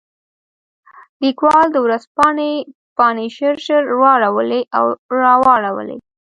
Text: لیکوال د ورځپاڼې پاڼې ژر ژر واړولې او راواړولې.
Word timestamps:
لیکوال 1.23 1.67
د 1.71 1.77
ورځپاڼې 1.85 2.51
پاڼې 2.97 3.25
ژر 3.35 3.55
ژر 3.65 3.83
واړولې 4.01 4.61
او 4.77 4.85
راواړولې. 5.23 5.97